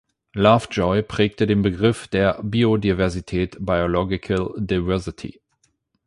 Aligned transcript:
Lovejoy 0.33 1.03
prägte 1.03 1.45
den 1.45 1.61
Begriff 1.61 2.07
der 2.07 2.39
Biodiversität 2.41 3.57
(„biological 3.59 4.51
diversity“). 4.57 5.39